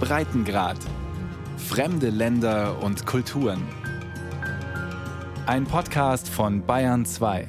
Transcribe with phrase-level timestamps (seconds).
[0.00, 0.78] Breitengrad.
[1.56, 3.62] Fremde Länder und Kulturen.
[5.46, 7.48] Ein Podcast von Bayern 2.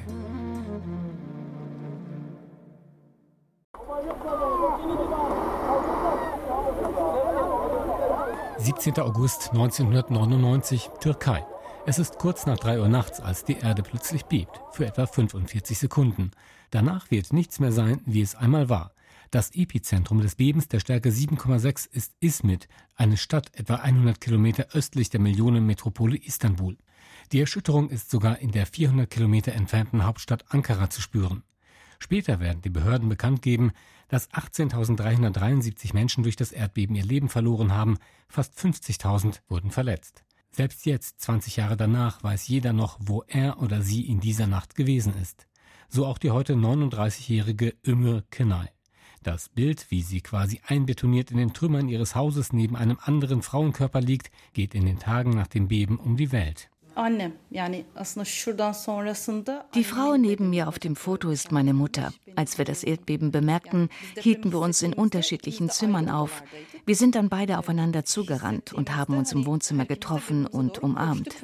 [8.58, 8.98] 17.
[9.00, 11.44] August 1999, Türkei.
[11.86, 15.78] Es ist kurz nach 3 Uhr nachts, als die Erde plötzlich bebt, für etwa 45
[15.78, 16.30] Sekunden.
[16.70, 18.92] Danach wird nichts mehr sein, wie es einmal war.
[19.30, 25.08] Das Epizentrum des Bebens der Stärke 7,6 ist Izmit, eine Stadt etwa 100 Kilometer östlich
[25.08, 26.76] der Millionenmetropole Istanbul.
[27.30, 31.44] Die Erschütterung ist sogar in der 400 Kilometer entfernten Hauptstadt Ankara zu spüren.
[32.00, 33.70] Später werden die Behörden bekannt geben,
[34.08, 40.24] dass 18.373 Menschen durch das Erdbeben ihr Leben verloren haben, fast 50.000 wurden verletzt.
[40.50, 44.74] Selbst jetzt, 20 Jahre danach, weiß jeder noch, wo er oder sie in dieser Nacht
[44.74, 45.46] gewesen ist.
[45.88, 48.70] So auch die heute 39-jährige Ömür Kenai.
[49.22, 54.00] Das Bild, wie sie quasi einbetoniert in den Trümmern ihres Hauses neben einem anderen Frauenkörper
[54.00, 56.70] liegt, geht in den Tagen nach dem Beben um die Welt.
[59.74, 62.12] Die Frau neben mir auf dem Foto ist meine Mutter.
[62.36, 66.42] Als wir das Erdbeben bemerkten, hielten wir uns in unterschiedlichen Zimmern auf.
[66.84, 71.34] Wir sind dann beide aufeinander zugerannt und haben uns im Wohnzimmer getroffen und umarmt.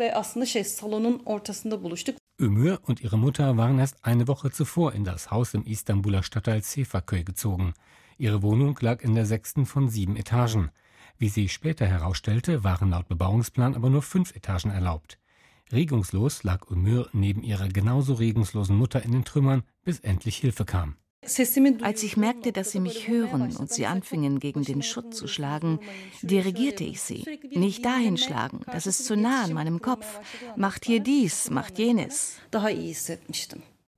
[2.38, 6.62] Ömür und ihre Mutter waren erst eine Woche zuvor in das Haus im Istanbuler Stadtteil
[6.62, 7.72] Sefaköy gezogen.
[8.18, 10.70] Ihre Wohnung lag in der sechsten von sieben Etagen.
[11.16, 15.18] Wie sich später herausstellte, waren laut Bebauungsplan aber nur fünf Etagen erlaubt.
[15.72, 20.96] Regungslos lag Ömür neben ihrer genauso regungslosen Mutter in den Trümmern, bis endlich Hilfe kam.
[21.82, 25.80] Als ich merkte, dass sie mich hören und sie anfingen, gegen den Schutt zu schlagen,
[26.22, 27.24] dirigierte ich sie.
[27.50, 30.20] Nicht dahin schlagen, das ist zu nah an meinem Kopf.
[30.56, 32.36] Macht hier dies, macht jenes.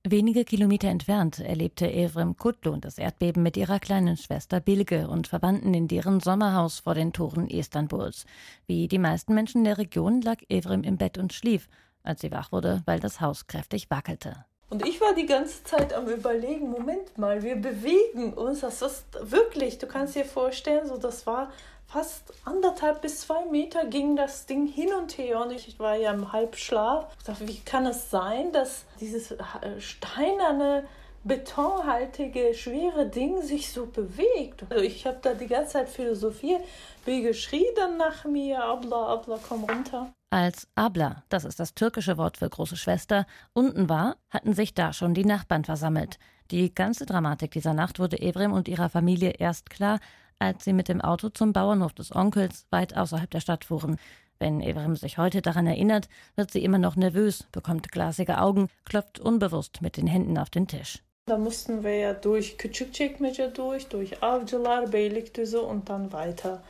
[0.07, 5.73] Wenige Kilometer entfernt erlebte Evrim Kutlun das Erdbeben mit ihrer kleinen Schwester Bilge und Verwandten
[5.73, 8.25] in deren Sommerhaus vor den Toren Istanbuls.
[8.65, 11.67] Wie die meisten Menschen der Region lag Evrim im Bett und schlief,
[12.01, 14.45] als sie wach wurde, weil das Haus kräftig wackelte.
[14.69, 18.59] Und ich war die ganze Zeit am Überlegen, Moment mal, wir bewegen uns.
[18.59, 21.51] Das ist wirklich, du kannst dir vorstellen, so das war
[21.87, 26.11] fast anderthalb bis zwei Meter ging das Ding hin und her und ich war ja
[26.13, 27.07] im Halbschlaf.
[27.17, 29.37] Ich dachte, wie kann es sein, dass dieses äh,
[29.79, 30.85] steinerne,
[31.23, 34.65] betonhaltige, schwere Ding sich so bewegt?
[34.69, 36.61] Also ich habe da die ganze Zeit philosophiert,
[37.05, 40.13] wie geschrien nach mir, Abla, Abla, komm runter.
[40.31, 44.93] Als Abla, das ist das türkische Wort für große Schwester, unten war, hatten sich da
[44.93, 46.19] schon die Nachbarn versammelt.
[46.51, 49.99] Die ganze Dramatik dieser Nacht wurde Evrim und ihrer Familie erst klar,
[50.37, 53.97] als sie mit dem Auto zum Bauernhof des Onkels weit außerhalb der Stadt fuhren.
[54.37, 59.19] Wenn Evrim sich heute daran erinnert, wird sie immer noch nervös, bekommt glasige Augen, klopft
[59.19, 60.99] unbewusst mit den Händen auf den Tisch.
[61.25, 66.61] Da mussten wir ja durch Küçükçekmece durch, durch Avcılar, Beylikdüzü und dann weiter.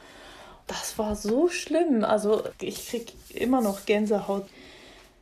[0.69, 2.03] Das war so schlimm.
[2.03, 4.45] Also ich krieg immer noch Gänsehaut.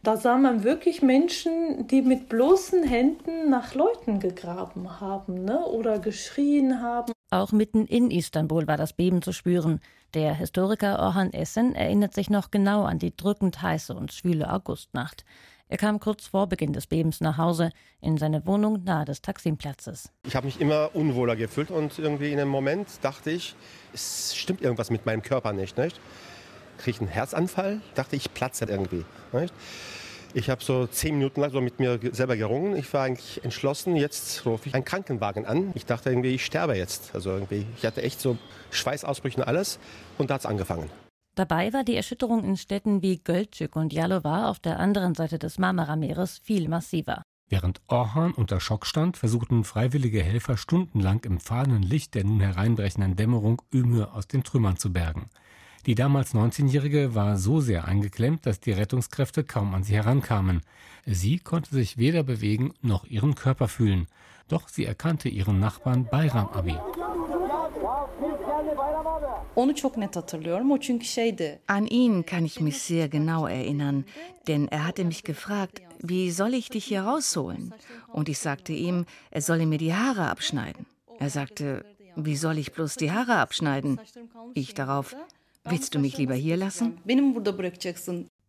[0.03, 5.65] Da sah man wirklich Menschen, die mit bloßen Händen nach Leuten gegraben haben ne?
[5.65, 7.13] oder geschrien haben.
[7.31, 9.79] Auch mitten in Istanbul war das Beben zu spüren.
[10.13, 15.25] Der Historiker Orhan Essen erinnert sich noch genau an die drückend heiße und schwüle Augustnacht.
[15.69, 20.09] Er kam kurz vor Beginn des Bebens nach Hause in seine Wohnung nahe des Taksimplatzes.
[20.25, 23.53] Ich habe mich immer unwohler gefühlt und irgendwie in einem Moment dachte ich,
[23.93, 25.77] es stimmt irgendwas mit meinem Körper nicht.
[25.77, 25.99] nicht?
[26.77, 27.81] Kriege ich einen Herzanfall?
[27.95, 29.03] Dachte ich, platze irgendwie.
[29.33, 29.53] Nicht?
[30.33, 32.77] Ich habe so zehn Minuten lang so mit mir selber gerungen.
[32.77, 35.71] Ich war eigentlich entschlossen, jetzt rufe ich einen Krankenwagen an.
[35.73, 37.11] Ich dachte irgendwie, ich sterbe jetzt.
[37.13, 38.37] Also irgendwie, ich hatte echt so
[38.71, 39.79] Schweißausbrüche und alles.
[40.17, 40.89] Und da hat es angefangen.
[41.37, 45.59] Dabei war die Erschütterung in Städten wie Gölcük und Jalowa auf der anderen Seite des
[45.59, 47.21] Marmara-Meeres viel massiver.
[47.47, 53.15] Während Orhan unter Schock stand, versuchten freiwillige Helfer stundenlang im fahlen Licht der nun hereinbrechenden
[53.15, 55.29] Dämmerung Ümür aus den Trümmern zu bergen.
[55.85, 60.61] Die damals 19-Jährige war so sehr eingeklemmt, dass die Rettungskräfte kaum an sie herankamen.
[61.05, 64.07] Sie konnte sich weder bewegen noch ihren Körper fühlen.
[64.47, 66.77] Doch sie erkannte ihren Nachbarn Bayram Abi.
[71.67, 74.05] An ihn kann ich mich sehr genau erinnern,
[74.47, 77.73] denn er hatte mich gefragt, wie soll ich dich hier rausholen?
[78.07, 80.85] Und ich sagte ihm, er solle mir die Haare abschneiden.
[81.19, 81.85] Er sagte,
[82.15, 83.99] wie soll ich bloß die Haare abschneiden?
[84.53, 85.15] Ich darauf,
[85.69, 86.97] Willst du mich lieber hier lassen?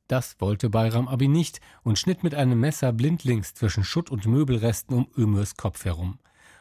[0.07, 4.95] Das wollte Bayram Abi nicht und schnitt mit einem Messer blindlings zwischen Schutt und Möbelresten
[4.95, 6.19] um Ömürs Kopf herum.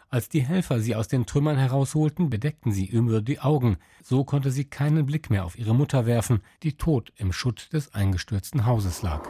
[0.09, 3.77] Als die Helfer sie aus den Trümmern herausholten, bedeckten sie Ömür die Augen.
[4.01, 7.94] So konnte sie keinen Blick mehr auf ihre Mutter werfen, die tot im Schutt des
[7.94, 9.27] eingestürzten Hauses lag.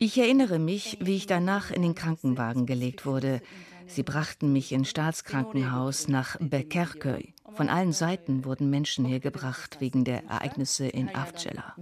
[0.00, 3.40] Ich erinnere mich, wie ich danach in den Krankenwagen gelegt wurde.
[3.86, 7.34] Sie brachten mich ins Staatskrankenhaus nach Bekerköy.
[7.52, 11.74] Von allen Seiten wurden Menschen hier gebracht wegen der Ereignisse in Avcela.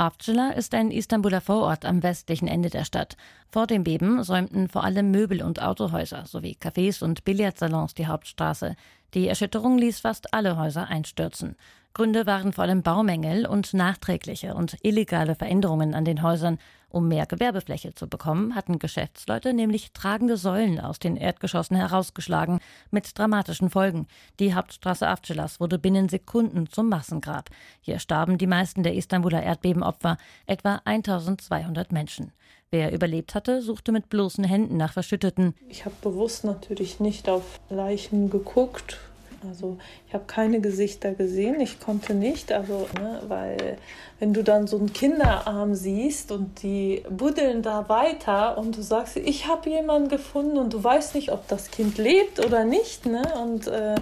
[0.00, 3.16] Avcela ist ein Istanbuler Vorort am westlichen Ende der Stadt.
[3.50, 8.76] Vor dem Beben säumten vor allem Möbel- und Autohäuser sowie Cafés und Billardsalons die Hauptstraße.
[9.14, 11.56] Die Erschütterung ließ fast alle Häuser einstürzen.
[11.94, 16.58] Gründe waren vor allem Baumängel und nachträgliche und illegale Veränderungen an den Häusern.
[16.90, 23.18] Um mehr Gewerbefläche zu bekommen, hatten Geschäftsleute nämlich tragende Säulen aus den Erdgeschossen herausgeschlagen, mit
[23.18, 24.06] dramatischen Folgen.
[24.40, 27.50] Die Hauptstraße Avcelas wurde binnen Sekunden zum Massengrab.
[27.82, 32.32] Hier starben die meisten der Istanbuler Erdbebenopfer, etwa 1200 Menschen.
[32.70, 35.54] Wer überlebt hatte, suchte mit bloßen Händen nach Verschütteten.
[35.68, 38.98] Ich habe bewusst natürlich nicht auf Leichen geguckt,
[39.46, 43.78] also ich habe keine Gesichter gesehen, ich konnte nicht, also ne, weil
[44.18, 49.16] wenn du dann so einen Kinderarm siehst und die buddeln da weiter und du sagst,
[49.16, 53.22] ich habe jemanden gefunden und du weißt nicht, ob das Kind lebt oder nicht, ne?
[53.40, 53.94] Und äh,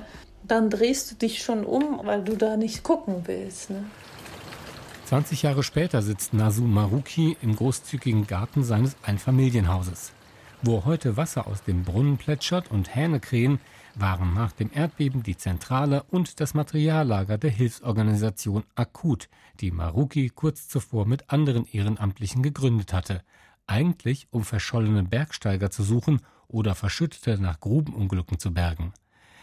[0.46, 3.70] dann drehst du dich schon um, weil du da nicht gucken willst.
[3.70, 3.84] Ne?
[5.06, 10.12] 20 Jahre später sitzt Nasu Maruki im großzügigen Garten seines Einfamilienhauses.
[10.62, 13.60] Wo heute Wasser aus dem Brunnen plätschert und Hähne krähen,
[13.98, 19.28] waren nach dem Erdbeben die Zentrale und das Materiallager der Hilfsorganisation Akut,
[19.60, 23.22] die Maruki kurz zuvor mit anderen Ehrenamtlichen gegründet hatte,
[23.66, 28.92] eigentlich um verschollene Bergsteiger zu suchen oder Verschüttete nach Grubenunglücken zu bergen.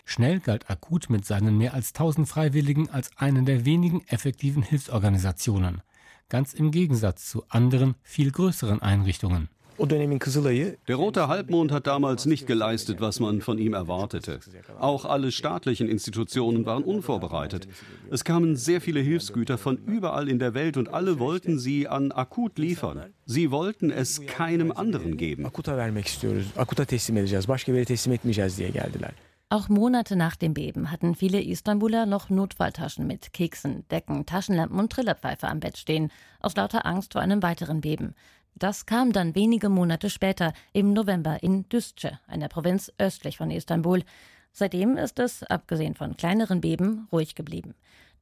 [0.06, 5.82] Schnell galt Akut mit seinen mehr als 1000 Freiwilligen als eine der wenigen effektiven Hilfsorganisationen,
[6.30, 9.50] ganz im Gegensatz zu anderen, viel größeren Einrichtungen.
[10.88, 14.40] Der Rote Halbmond hat damals nicht geleistet, was man von ihm erwartete.
[14.80, 17.68] Auch alle staatlichen Institutionen waren unvorbereitet.
[18.12, 22.12] Es kamen sehr viele Hilfsgüter von überall in der Welt und alle wollten sie an
[22.12, 23.14] Akut liefern.
[23.26, 25.46] Sie wollten es keinem anderen geben.
[29.54, 34.92] Auch Monate nach dem Beben hatten viele Istanbuler noch Notfalltaschen mit Keksen, Decken, Taschenlampen und
[34.92, 38.16] Trillerpfeife am Bett stehen, aus lauter Angst vor einem weiteren Beben.
[38.56, 44.04] Das kam dann wenige Monate später, im November in Düzce, einer Provinz östlich von Istanbul.
[44.52, 47.74] Seitdem ist es, abgesehen von kleineren Beben, ruhig geblieben.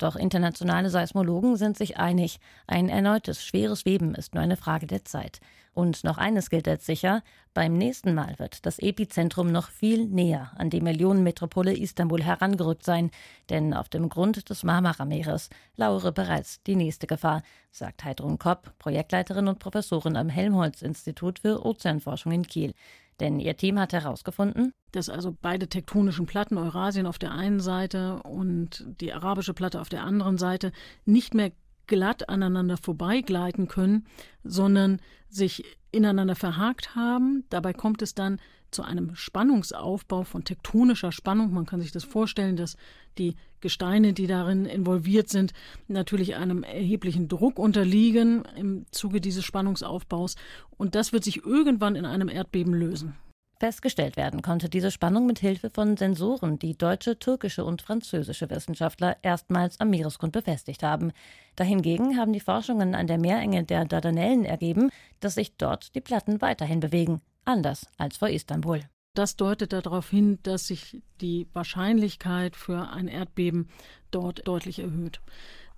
[0.01, 5.05] Doch internationale Seismologen sind sich einig, ein erneutes schweres Beben ist nur eine Frage der
[5.05, 5.41] Zeit.
[5.75, 7.21] Und noch eines gilt als sicher,
[7.53, 13.11] beim nächsten Mal wird das Epizentrum noch viel näher an die Millionenmetropole Istanbul herangerückt sein,
[13.51, 19.47] denn auf dem Grund des Marmara-Meeres lauere bereits die nächste Gefahr, sagt Heidrun Kopp, Projektleiterin
[19.47, 22.73] und Professorin am Helmholtz-Institut für Ozeanforschung in Kiel.
[23.21, 28.21] Denn ihr Team hat herausgefunden, dass also beide tektonischen Platten, Eurasien auf der einen Seite
[28.23, 30.71] und die arabische Platte auf der anderen Seite,
[31.05, 31.51] nicht mehr
[31.87, 34.05] glatt aneinander vorbeigleiten können,
[34.43, 37.43] sondern sich ineinander verhakt haben.
[37.49, 38.39] Dabei kommt es dann
[38.71, 41.51] zu einem Spannungsaufbau von tektonischer Spannung.
[41.53, 42.77] Man kann sich das vorstellen, dass
[43.17, 45.51] die Gesteine, die darin involviert sind,
[45.87, 50.35] natürlich einem erheblichen Druck unterliegen im Zuge dieses Spannungsaufbaus.
[50.77, 53.15] Und das wird sich irgendwann in einem Erdbeben lösen.
[53.61, 59.17] Festgestellt werden konnte diese Spannung mit Hilfe von Sensoren, die deutsche, türkische und französische Wissenschaftler
[59.21, 61.11] erstmals am Meeresgrund befestigt haben.
[61.55, 66.41] Dahingegen haben die Forschungen an der Meerenge der Dardanellen ergeben, dass sich dort die Platten
[66.41, 68.81] weiterhin bewegen, anders als vor Istanbul.
[69.13, 73.69] Das deutet darauf hin, dass sich die Wahrscheinlichkeit für ein Erdbeben
[74.09, 75.21] dort deutlich erhöht.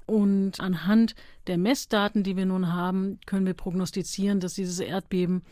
[0.05, 1.15] Und anhand
[1.47, 5.43] der Messdaten, die wir nun haben, können wir prognostizieren, dass dieses Erdbeben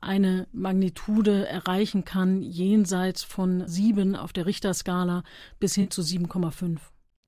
[0.00, 5.22] eine Magnitude erreichen kann, jenseits von sieben auf der Richterskala
[5.58, 6.78] bis hin zu 7,5.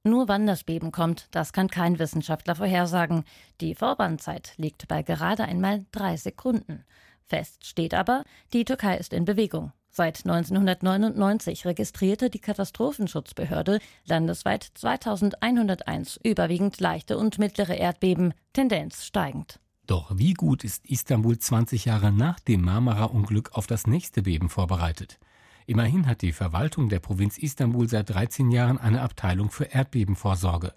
[0.02, 3.24] Nur wann das Beben kommt, das kann kein Wissenschaftler vorhersagen.
[3.60, 6.84] Die Vorwarnzeit liegt bei gerade einmal drei Sekunden.
[7.26, 9.72] Fest steht aber, die Türkei ist in Bewegung.
[9.90, 19.58] Seit 1999 registrierte die Katastrophenschutzbehörde landesweit 2101 überwiegend leichte und mittlere Erdbeben, Tendenz steigend.
[19.90, 25.18] Doch wie gut ist Istanbul 20 Jahre nach dem Marmara-Unglück auf das nächste Beben vorbereitet?
[25.66, 30.74] Immerhin hat die Verwaltung der Provinz Istanbul seit 13 Jahren eine Abteilung für Erdbebenvorsorge.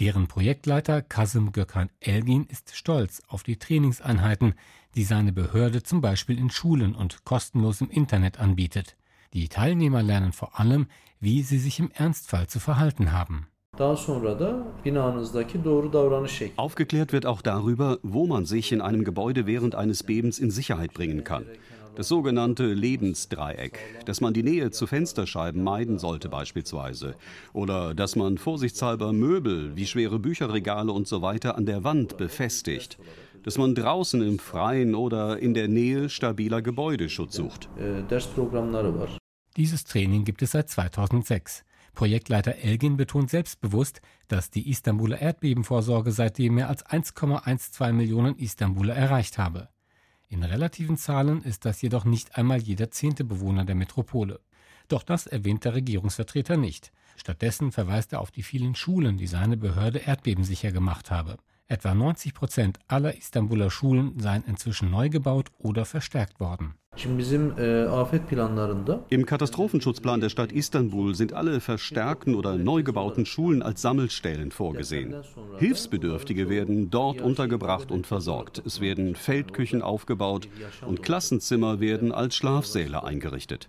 [0.00, 4.54] Deren Projektleiter Kasim Gökhan Elgin ist stolz auf die Trainingseinheiten,
[4.96, 8.96] die seine Behörde zum Beispiel in Schulen und kostenlos im Internet anbietet.
[9.34, 10.88] Die Teilnehmer lernen vor allem,
[11.20, 13.46] wie sie sich im Ernstfall zu verhalten haben.
[16.56, 20.92] Aufgeklärt wird auch darüber, wo man sich in einem Gebäude während eines Bebens in Sicherheit
[20.94, 21.46] bringen kann.
[21.94, 27.14] Das sogenannte Lebensdreieck, dass man die Nähe zu Fensterscheiben meiden sollte beispielsweise.
[27.52, 32.98] Oder dass man vorsichtshalber Möbel wie schwere Bücherregale und so weiter an der Wand befestigt.
[33.44, 37.68] Dass man draußen im Freien oder in der Nähe stabiler Gebäude Schutz sucht.
[39.56, 41.64] Dieses Training gibt es seit 2006.
[41.98, 49.36] Projektleiter Elgin betont selbstbewusst, dass die Istanbuler Erdbebenvorsorge seitdem mehr als 1,12 Millionen Istanbuler erreicht
[49.36, 49.68] habe.
[50.28, 54.38] In relativen Zahlen ist das jedoch nicht einmal jeder zehnte Bewohner der Metropole.
[54.86, 56.92] Doch das erwähnt der Regierungsvertreter nicht.
[57.16, 61.36] Stattdessen verweist er auf die vielen Schulen, die seine Behörde erdbebensicher gemacht habe.
[61.66, 66.76] Etwa 90 Prozent aller Istanbuler Schulen seien inzwischen neu gebaut oder verstärkt worden.
[69.08, 75.14] Im Katastrophenschutzplan der Stadt Istanbul sind alle verstärkten oder neu gebauten Schulen als Sammelstellen vorgesehen.
[75.58, 78.62] Hilfsbedürftige werden dort untergebracht und versorgt.
[78.66, 80.48] Es werden Feldküchen aufgebaut
[80.86, 83.68] und Klassenzimmer werden als Schlafsäle eingerichtet.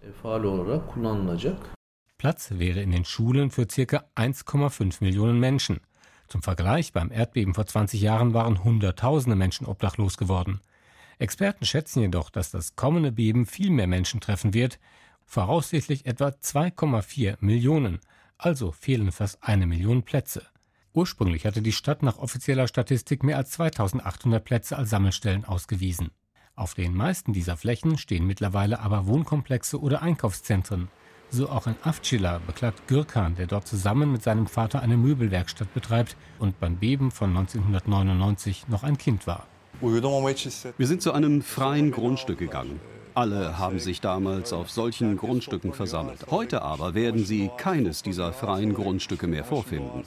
[2.18, 4.04] Platz wäre in den Schulen für ca.
[4.16, 5.82] 1,5 Millionen Menschen.
[6.28, 10.62] Zum Vergleich, beim Erdbeben vor 20 Jahren waren Hunderttausende Menschen obdachlos geworden.
[11.20, 14.80] Experten schätzen jedoch, dass das kommende Beben viel mehr Menschen treffen wird,
[15.26, 18.00] voraussichtlich etwa 2,4 Millionen,
[18.38, 20.48] also fehlen fast eine Million Plätze.
[20.94, 26.12] Ursprünglich hatte die Stadt nach offizieller Statistik mehr als 2800 Plätze als Sammelstellen ausgewiesen.
[26.56, 30.88] Auf den meisten dieser Flächen stehen mittlerweile aber Wohnkomplexe oder Einkaufszentren.
[31.30, 36.16] So auch in Avcila beklagt Gürkan, der dort zusammen mit seinem Vater eine Möbelwerkstatt betreibt
[36.40, 39.46] und beim Beben von 1999 noch ein Kind war.
[39.82, 42.82] Wir sind zu einem freien Grundstück gegangen.
[43.16, 46.26] Alle haben sich damals auf solchen Grundstücken versammelt.
[46.30, 50.04] Heute aber werden Sie keines dieser freien Grundstücke mehr vorfinden.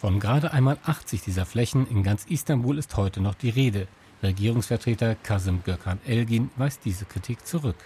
[0.00, 3.88] Von gerade einmal 80 dieser Flächen in ganz Istanbul ist heute noch die Rede.
[4.22, 7.76] Regierungsvertreter Kasim Gökhan Elgin weist diese Kritik zurück.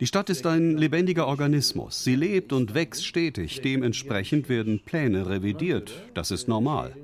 [0.00, 2.04] Die Stadt ist ein lebendiger Organismus.
[2.04, 3.60] Sie lebt und wächst stetig.
[3.60, 5.92] Dementsprechend werden Pläne revidiert.
[6.14, 6.94] Das ist normal.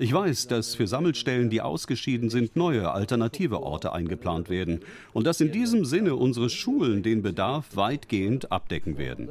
[0.00, 4.80] Ich weiß, dass für Sammelstellen, die ausgeschieden sind, neue alternative Orte eingeplant werden
[5.12, 9.28] und dass in diesem Sinne unsere Schulen den Bedarf weitgehend abdecken werden.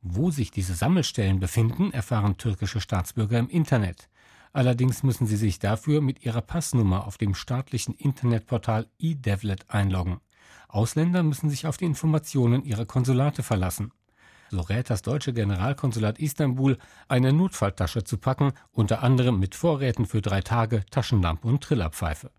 [0.00, 4.08] Wo sich diese Sammelstellen befinden, erfahren türkische Staatsbürger im Internet.
[4.54, 10.20] Allerdings müssen sie sich dafür mit ihrer Passnummer auf dem staatlichen Internetportal eDevlet einloggen.
[10.68, 13.92] Ausländer müssen sich auf die Informationen ihrer Konsulate verlassen.
[14.50, 20.22] So rät das deutsche Generalkonsulat Istanbul, eine Notfalltasche zu packen, unter anderem mit Vorräten für
[20.22, 22.30] drei Tage, Taschenlampe und Trillerpfeife.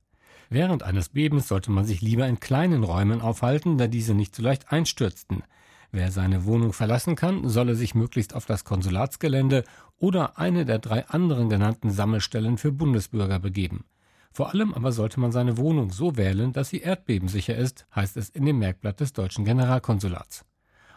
[0.50, 4.44] Während eines Bebens sollte man sich lieber in kleinen Räumen aufhalten, da diese nicht so
[4.44, 5.44] leicht einstürzten.
[5.92, 9.64] Wer seine Wohnung verlassen kann, solle sich möglichst auf das Konsulatsgelände
[9.98, 13.86] oder eine der drei anderen genannten Sammelstellen für Bundesbürger begeben.
[14.32, 18.30] Vor allem aber sollte man seine Wohnung so wählen, dass sie erdbebensicher ist, heißt es
[18.30, 20.44] in dem Merkblatt des deutschen Generalkonsulats.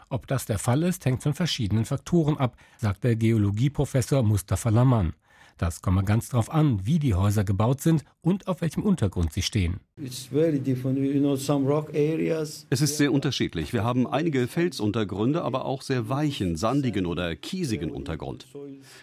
[0.09, 5.13] Ob das der Fall ist, hängt von verschiedenen Faktoren ab, sagt der Geologieprofessor Mustafa Laman.
[5.59, 9.41] Das komme ganz darauf an, wie die Häuser gebaut sind und auf welchem Untergrund sie
[9.41, 9.81] stehen.
[12.69, 13.73] Es ist sehr unterschiedlich.
[13.73, 18.47] Wir haben einige Felsuntergründe, aber auch sehr weichen, sandigen oder kiesigen Untergrund.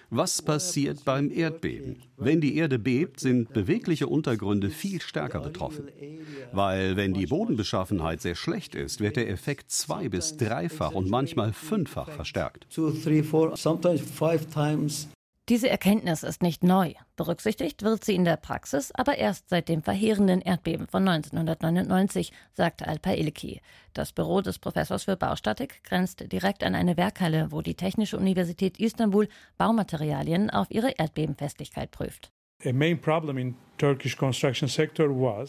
[0.08, 1.96] Was passiert beim Erdbeben?
[2.16, 5.88] Wenn die Erde bebt, sind bewegliche Untergründe viel stärker betroffen.
[6.52, 11.52] Weil wenn die Bodenbeschaffenheit sehr schlecht ist, wird der Effekt zwei bis dreifach und manchmal
[11.52, 12.66] fünffach verstärkt.
[15.48, 16.94] Diese Erkenntnis ist nicht neu.
[17.14, 22.82] Berücksichtigt wird sie in der Praxis aber erst seit dem verheerenden Erdbeben von 1999, sagt
[22.82, 23.60] Alpa Ilki.
[23.92, 28.80] Das Büro des Professors für Baustatik grenzt direkt an eine Werkhalle, wo die Technische Universität
[28.80, 32.32] Istanbul Baumaterialien auf ihre Erdbebenfestigkeit prüft.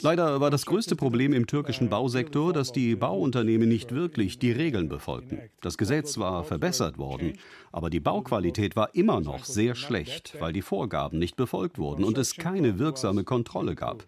[0.02, 4.90] Leider war das größte Problem im türkischen Bausektor, dass die Bauunternehmen nicht wirklich die Regeln
[4.90, 5.40] befolgten.
[5.62, 7.34] Das Gesetz war verbessert worden,
[7.72, 12.18] aber die Bauqualität war immer noch sehr schlecht, weil die Vorgaben nicht befolgt wurden und
[12.18, 14.06] es keine wirksame Kontrolle gab.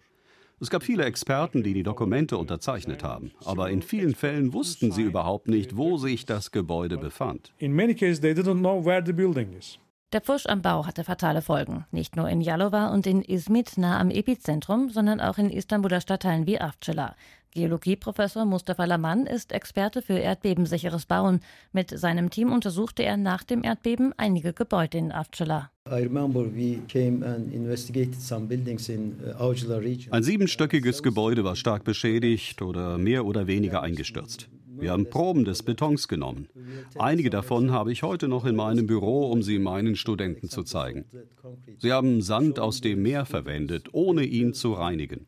[0.60, 5.02] Es gab viele Experten, die die Dokumente unterzeichnet haben, aber in vielen Fällen wussten sie
[5.02, 7.54] überhaupt nicht, wo sich das Gebäude befand.
[7.56, 9.78] In many cases they didn't know where the building is.
[10.12, 11.84] Der Pfusch am Bau hatte fatale Folgen.
[11.92, 16.48] Nicht nur in Jalova und in Izmit nah am Epizentrum, sondern auch in Istanbuler Stadtteilen
[16.48, 17.14] wie Avcela.
[17.52, 21.38] Geologieprofessor Mustafa Laman ist Experte für erdbebensicheres Bauen.
[21.72, 25.70] Mit seinem Team untersuchte er nach dem Erdbeben einige Gebäude in Avcela.
[25.88, 25.94] Uh,
[30.10, 34.48] Ein siebenstöckiges Gebäude war stark beschädigt oder mehr oder weniger eingestürzt.
[34.80, 36.48] Wir haben Proben des Betons genommen.
[36.98, 41.04] Einige davon habe ich heute noch in meinem Büro, um sie meinen Studenten zu zeigen.
[41.78, 45.26] Sie haben Sand aus dem Meer verwendet, ohne ihn zu reinigen.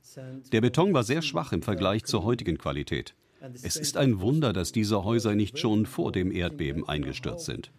[0.53, 3.15] Der Beton war sehr schwach im Vergleich zur heutigen Qualität.
[3.63, 7.71] Es ist ein Wunder, dass diese Häuser nicht schon vor dem Erdbeben eingestürzt sind.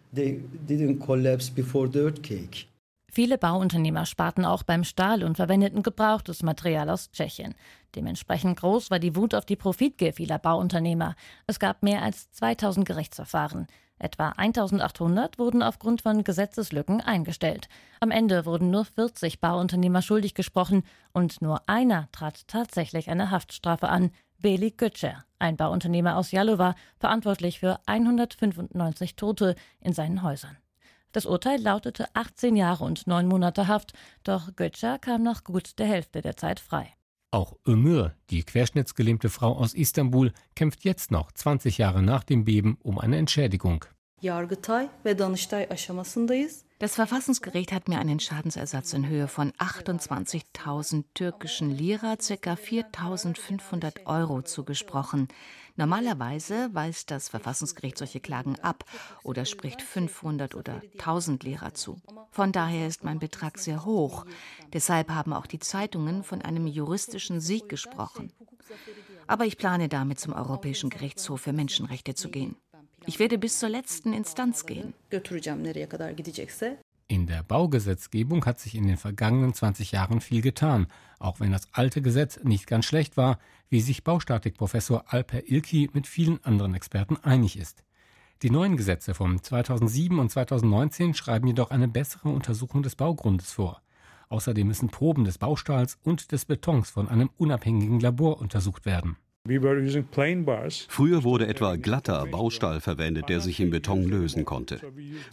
[3.10, 7.54] Viele Bauunternehmer sparten auch beim Stahl und verwendeten gebrauchtes Material aus Tschechien.
[7.94, 11.14] Dementsprechend groß war die Wut auf die Profitgier vieler Bauunternehmer.
[11.46, 13.66] Es gab mehr als 2000 Gerichtsverfahren.
[13.98, 17.68] Etwa 1800 wurden aufgrund von Gesetzeslücken eingestellt.
[18.00, 20.82] Am Ende wurden nur 40 Bauunternehmer schuldig gesprochen
[21.12, 27.60] und nur einer trat tatsächlich eine Haftstrafe an, Beli Götscher, ein Bauunternehmer aus Jalova, verantwortlich
[27.60, 30.56] für 195 Tote in seinen Häusern.
[31.12, 33.92] Das Urteil lautete 18 Jahre und 9 Monate Haft,
[34.24, 36.92] doch Götscher kam nach gut der Hälfte der Zeit frei.
[37.34, 42.78] Auch Ömür, die querschnittsgelähmte Frau aus Istanbul, kämpft jetzt noch 20 Jahre nach dem Beben
[42.80, 43.86] um eine Entschädigung.
[46.78, 52.52] Das Verfassungsgericht hat mir einen Schadensersatz in Höhe von 28.000 türkischen Lira, ca.
[52.52, 55.26] 4.500 Euro zugesprochen.
[55.76, 58.84] Normalerweise weist das Verfassungsgericht solche Klagen ab
[59.24, 62.00] oder spricht 500 oder 1000 Lira zu.
[62.30, 64.24] Von daher ist mein Betrag sehr hoch.
[64.72, 68.32] Deshalb haben auch die Zeitungen von einem juristischen Sieg gesprochen.
[69.26, 72.56] Aber ich plane damit zum Europäischen Gerichtshof für Menschenrechte zu gehen.
[73.06, 74.94] Ich werde bis zur letzten Instanz gehen.
[77.06, 80.86] In der Baugesetzgebung hat sich in den vergangenen 20 Jahren viel getan,
[81.18, 86.06] auch wenn das alte Gesetz nicht ganz schlecht war, wie sich Baustatikprofessor Alper Ilki mit
[86.06, 87.84] vielen anderen Experten einig ist.
[88.42, 93.82] Die neuen Gesetze von 2007 und 2019 schreiben jedoch eine bessere Untersuchung des Baugrundes vor.
[94.30, 99.16] Außerdem müssen Proben des Baustahls und des Betons von einem unabhängigen Labor untersucht werden.
[100.88, 104.80] Früher wurde etwa glatter Baustahl verwendet, der sich im Beton lösen konnte,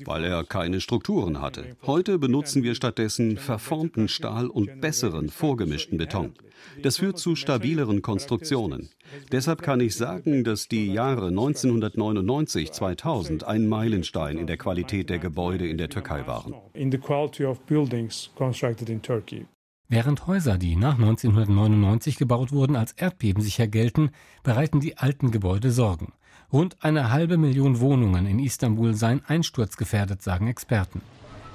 [0.03, 1.77] weil er keine Strukturen hatte.
[1.83, 6.33] Heute benutzen wir stattdessen verformten Stahl und besseren vorgemischten Beton.
[6.83, 8.89] Das führt zu stabileren Konstruktionen.
[9.31, 15.69] Deshalb kann ich sagen, dass die Jahre 1999-2000 ein Meilenstein in der Qualität der Gebäude
[15.69, 16.53] in der Türkei waren.
[19.91, 26.13] Während Häuser, die nach 1999 gebaut wurden, als erdbebensicher gelten, bereiten die alten Gebäude Sorgen.
[26.53, 31.01] Rund eine halbe Million Wohnungen in Istanbul seien einsturzgefährdet, sagen Experten.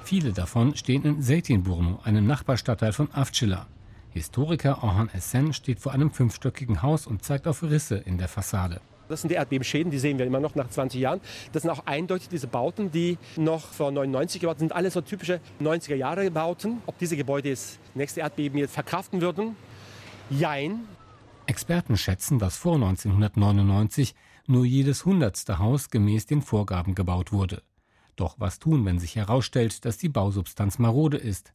[0.03, 3.65] Viele davon stehen in Zeytinburnu, einem Nachbarstadtteil von Avcılar.
[4.11, 8.81] Historiker Orhan Essen steht vor einem fünfstöckigen Haus und zeigt auf Risse in der Fassade.
[9.09, 11.21] Das sind die Erdbebenschäden, die sehen wir immer noch nach 20 Jahren.
[11.51, 15.39] Das sind auch eindeutig diese Bauten, die noch vor 99 gebaut sind, alles so typische
[15.61, 16.81] 90er Jahre Bauten.
[16.85, 19.55] Ob diese Gebäude das nächste Erdbeben jetzt verkraften würden?
[20.29, 20.81] Jein.
[21.45, 24.13] Experten schätzen, dass vor 1999
[24.47, 27.61] nur jedes hundertste Haus gemäß den Vorgaben gebaut wurde.
[28.17, 31.53] Doch was tun, wenn sich herausstellt, dass die Bausubstanz marode ist?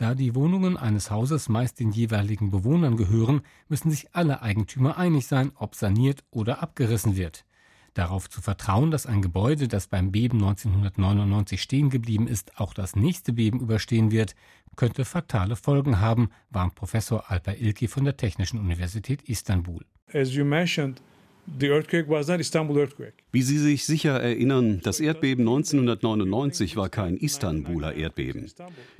[0.00, 5.26] Da die Wohnungen eines Hauses meist den jeweiligen Bewohnern gehören, müssen sich alle Eigentümer einig
[5.26, 7.44] sein, ob saniert oder abgerissen wird.
[7.92, 12.96] Darauf zu vertrauen, dass ein Gebäude, das beim Beben 1999 stehen geblieben ist, auch das
[12.96, 14.34] nächste Beben überstehen wird,
[14.74, 19.84] könnte fatale Folgen haben, warnt Professor Alper Ilki von der Technischen Universität Istanbul.
[20.14, 21.02] As you mentioned,
[23.32, 28.50] wie Sie sich sicher erinnern, das Erdbeben 1999 war kein Istanbuler Erdbeben.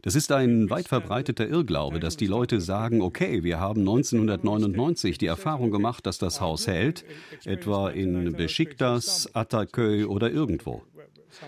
[0.03, 5.27] Das ist ein weit verbreiteter Irrglaube, dass die Leute sagen, okay, wir haben 1999 die
[5.27, 7.05] Erfahrung gemacht, dass das Haus hält,
[7.45, 10.83] etwa in Besiktas, Ataköy oder irgendwo.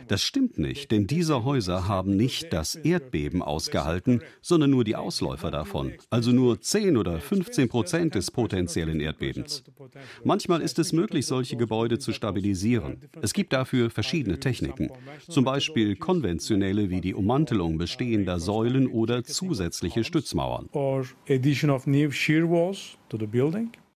[0.08, 5.50] Das stimmt nicht, denn diese Häuser haben nicht das Erdbeben ausgehalten, sondern nur die Ausläufer
[5.50, 9.64] davon, also nur 10 oder 15 Prozent des potenziellen Erdbebens.
[10.24, 13.08] Manchmal ist es möglich, solche Gebäude zu stabilisieren.
[13.20, 14.90] Es gibt dafür verschiedene Techniken,
[15.28, 20.68] zum Beispiel konventionelle wie die Ummantelung bestehender Säulen oder zusätzliche Stützmauern.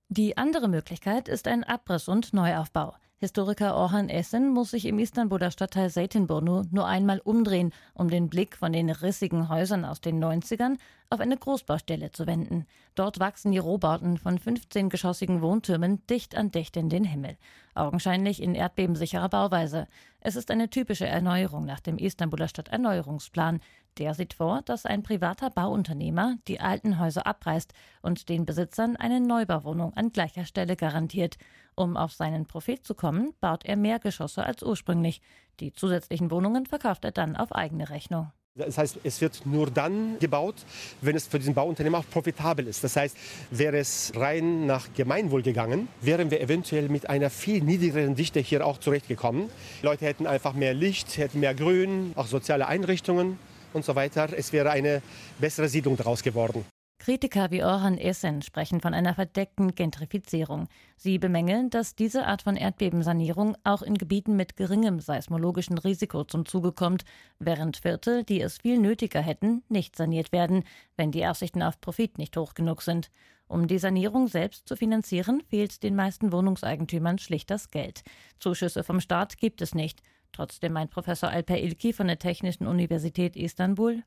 [0.09, 2.95] Die andere Möglichkeit ist ein Abriss und Neuaufbau.
[3.19, 8.57] Historiker Orhan Essen muss sich im Istanbuler Stadtteil Zeytinburnu nur einmal umdrehen, um den Blick
[8.57, 10.79] von den rissigen Häusern aus den 90ern
[11.11, 12.67] auf eine Großbaustelle zu wenden.
[12.97, 17.37] Dort wachsen die Rohbauten von 15-geschossigen Wohntürmen dicht an dicht in den Himmel.
[17.75, 19.87] Augenscheinlich in erdbebensicherer Bauweise.
[20.21, 23.61] Es ist eine typische Erneuerung nach dem Istanbuler Stadterneuerungsplan.
[23.99, 29.21] Der sieht vor, dass ein privater Bauunternehmer die alten Häuser abreißt und den Besitzern eine
[29.21, 31.37] Neubauwohnung an gleicher Stelle garantiert.
[31.77, 35.21] Um auf seinen Profit zu kommen, baut er mehr Geschosse als ursprünglich.
[35.61, 38.33] Die zusätzlichen Wohnungen verkauft er dann auf eigene Rechnung.
[38.57, 40.57] Das heißt, es wird nur dann gebaut,
[41.01, 42.83] wenn es für diesen Bauunternehmer auch profitabel ist.
[42.85, 43.17] Das heißt,
[43.51, 48.65] wäre es rein nach Gemeinwohl gegangen, wären wir eventuell mit einer viel niedrigeren Dichte hier
[48.65, 49.51] auch zurechtgekommen.
[49.83, 53.39] Leute hätten einfach mehr Licht, hätten mehr Grün, auch soziale Einrichtungen
[53.75, 54.29] und so weiter.
[54.37, 55.03] Es wäre eine
[55.39, 56.65] bessere Siedlung daraus geworden.
[57.05, 60.69] Kritiker wie Orhan Essen sprechen von einer verdeckten Gentrifizierung.
[60.97, 66.47] Sie bemängeln, dass diese Art von Erdbebensanierung auch in Gebieten mit geringem seismologischen Risiko zum
[66.47, 67.05] Zuge kommt,
[67.39, 70.65] während Viertel, die es viel nötiger hätten, nicht saniert werden,
[70.97, 73.11] wenn die Aussichten auf Profit nicht hoch genug sind.
[73.49, 78.03] Um die Sanierung selbst zu finanzieren, fehlt den meisten Wohnungseigentümern schlicht das Geld.
[78.39, 80.01] Zuschüsse vom Staat gibt es nicht.
[80.35, 84.03] Trotzdem meint Professor Alper Ilki von der Technischen Universität Istanbul,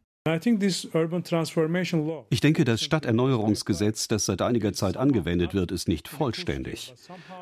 [2.30, 6.94] ich denke, das Stadterneuerungsgesetz, das seit einiger Zeit angewendet wird, ist nicht vollständig,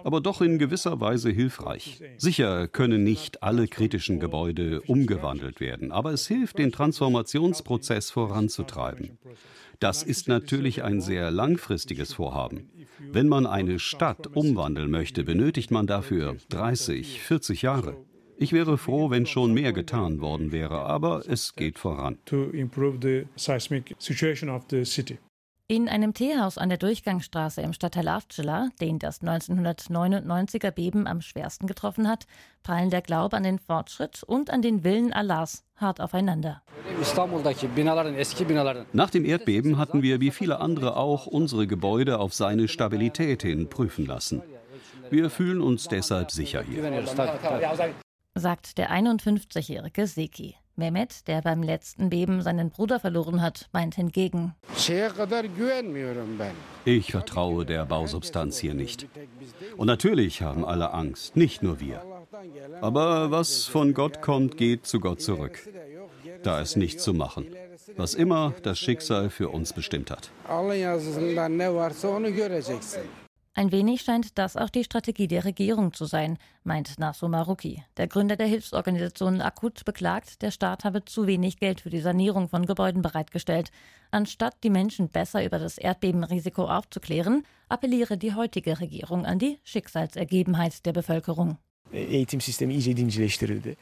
[0.03, 1.99] aber doch in gewisser Weise hilfreich.
[2.17, 9.17] Sicher können nicht alle kritischen Gebäude umgewandelt werden, aber es hilft, den Transformationsprozess voranzutreiben.
[9.79, 12.69] Das ist natürlich ein sehr langfristiges Vorhaben.
[12.99, 17.97] Wenn man eine Stadt umwandeln möchte, benötigt man dafür 30, 40 Jahre.
[18.37, 22.17] Ich wäre froh, wenn schon mehr getan worden wäre, aber es geht voran.
[25.67, 31.65] In einem Teehaus an der Durchgangsstraße im Stadtteil Avcela, den das 1999er Beben am schwersten
[31.65, 32.27] getroffen hat,
[32.61, 36.61] prallen der Glaube an den Fortschritt und an den Willen Allahs hart aufeinander.
[38.93, 43.67] Nach dem Erdbeben hatten wir wie viele andere auch unsere Gebäude auf seine Stabilität hin
[43.67, 44.43] prüfen lassen.
[45.09, 46.83] Wir fühlen uns deshalb sicher hier
[48.35, 50.55] sagt der 51-jährige Seki.
[50.77, 54.53] Mehmet, der beim letzten Beben seinen Bruder verloren hat, meint hingegen.
[56.83, 59.07] Ich vertraue der Bausubstanz hier nicht.
[59.77, 62.03] Und natürlich haben alle Angst, nicht nur wir.
[62.81, 65.59] Aber was von Gott kommt, geht zu Gott zurück.
[66.43, 67.47] Da ist nichts zu machen.
[67.95, 70.29] Was immer das Schicksal für uns bestimmt hat.
[73.57, 77.81] Ein wenig scheint das auch die Strategie der Regierung zu sein, meint Naso Maruki.
[77.95, 82.49] Der Gründer der Hilfsorganisation Akut beklagt, der Staat habe zu wenig Geld für die Sanierung
[82.49, 83.71] von Gebäuden bereitgestellt.
[84.11, 90.85] Anstatt die Menschen besser über das Erdbebenrisiko aufzuklären, appelliere die heutige Regierung an die Schicksalsergebenheit
[90.85, 91.57] der Bevölkerung.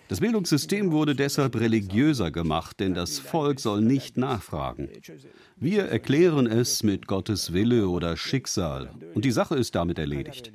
[0.08, 4.89] Das Bildungssystem wurde deshalb religiöser gemacht, denn das Volk soll nicht nachfragen.
[5.56, 10.52] Wir erklären es mit Gottes Wille oder Schicksal und die Sache ist damit erledigt.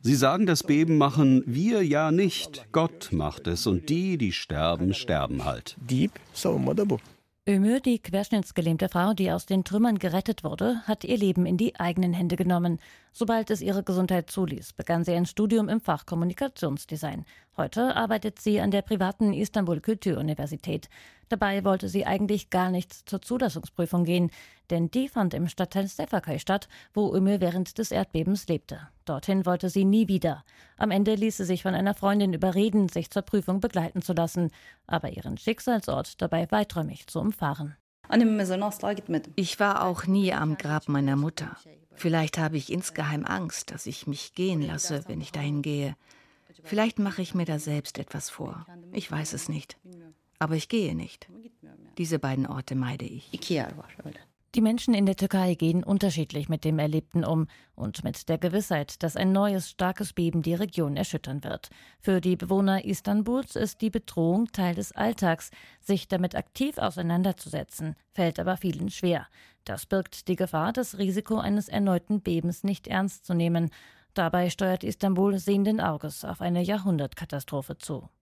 [0.00, 4.94] Sie sagen, das Beben machen wir ja nicht, Gott macht es und die, die sterben,
[4.94, 5.76] sterben halt.
[7.48, 11.78] Ömür, die querschnittsgelähmte Frau, die aus den Trümmern gerettet wurde, hat ihr Leben in die
[11.78, 12.80] eigenen Hände genommen.
[13.18, 17.24] Sobald es ihre Gesundheit zuließ, begann sie ein Studium im Fach Kommunikationsdesign.
[17.56, 20.90] Heute arbeitet sie an der privaten Istanbul Kültür-Universität.
[21.30, 24.30] Dabei wollte sie eigentlich gar nicht zur Zulassungsprüfung gehen,
[24.68, 28.80] denn die fand im Stadtteil Stefakay statt, wo Ömür während des Erdbebens lebte.
[29.06, 30.44] Dorthin wollte sie nie wieder.
[30.76, 34.50] Am Ende ließ sie sich von einer Freundin überreden, sich zur Prüfung begleiten zu lassen,
[34.86, 37.76] aber ihren Schicksalsort dabei weiträumig zu umfahren.
[39.36, 41.56] Ich war auch nie am Grab meiner Mutter.
[41.96, 45.96] Vielleicht habe ich insgeheim Angst, dass ich mich gehen lasse, wenn ich dahin gehe.
[46.62, 48.66] Vielleicht mache ich mir da selbst etwas vor.
[48.92, 49.76] Ich weiß es nicht.
[50.38, 51.28] Aber ich gehe nicht.
[51.98, 53.28] Diese beiden Orte meide ich.
[54.54, 59.02] Die Menschen in der Türkei gehen unterschiedlich mit dem Erlebten um und mit der Gewissheit,
[59.02, 61.68] dass ein neues starkes Beben die Region erschüttern wird.
[62.00, 65.50] Für die Bewohner Istanbuls ist die Bedrohung Teil des Alltags.
[65.80, 69.26] Sich damit aktiv auseinanderzusetzen, fällt aber vielen schwer.
[69.66, 73.70] Das birgt die Gefahr, das Risiko eines erneuten Bebens nicht ernst zu nehmen.
[74.14, 78.08] Dabei steuert Istanbul sehenden Auges auf eine Jahrhundertkatastrophe zu.